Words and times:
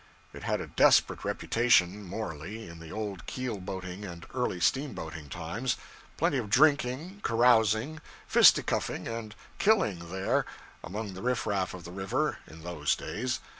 It 0.33 0.41
had 0.41 0.59
a 0.59 0.65
desperate 0.65 1.23
reputation, 1.23 2.03
morally, 2.03 2.67
in 2.67 2.79
the 2.79 2.89
old 2.91 3.27
keel 3.27 3.59
boating 3.59 4.03
and 4.03 4.25
early 4.33 4.59
steamboating 4.59 5.29
times 5.29 5.77
plenty 6.17 6.39
of 6.39 6.49
drinking, 6.49 7.19
carousing, 7.21 8.01
fisticuffing, 8.27 9.07
and 9.07 9.35
killing 9.59 10.09
there, 10.11 10.47
among 10.83 11.13
the 11.13 11.21
riff 11.21 11.45
raff 11.45 11.75
of 11.75 11.83
the 11.83 11.91
river, 11.91 12.39
in 12.47 12.63
those 12.63 12.95
days. 12.95 13.41